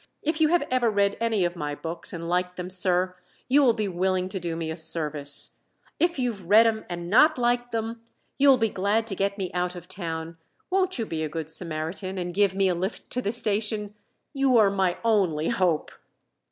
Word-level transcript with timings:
If 0.23 0.41
you 0.41 0.47
have 0.47 0.63
ever 0.71 0.89
read 0.89 1.15
any 1.19 1.45
of 1.45 1.55
my 1.55 1.75
books 1.75 2.11
and 2.11 2.27
liked 2.27 2.55
them, 2.55 2.71
sir, 2.71 3.15
you 3.47 3.61
will 3.61 3.75
be 3.75 3.87
willing 3.87 4.29
to 4.29 4.39
do 4.39 4.55
me 4.55 4.71
a 4.71 4.75
service. 4.75 5.59
If 5.99 6.17
you've 6.17 6.47
read 6.49 6.65
'em 6.65 6.85
and 6.89 7.07
not 7.07 7.37
liked 7.37 7.71
them, 7.71 8.01
you'll 8.39 8.57
be 8.57 8.69
glad 8.69 9.05
to 9.05 9.15
get 9.15 9.37
me 9.37 9.51
out 9.53 9.75
of 9.75 9.87
town. 9.87 10.37
Won't 10.71 10.97
you 10.97 11.05
be 11.05 11.23
a 11.23 11.29
Good 11.29 11.51
Samaritan 11.51 12.17
and 12.17 12.33
give 12.33 12.55
me 12.55 12.67
a 12.67 12.73
lift 12.73 13.11
to 13.11 13.21
the 13.21 13.31
station? 13.31 13.93
_You're 14.35 14.75
my 14.75 14.97
only 15.05 15.49
hope! 15.49 15.91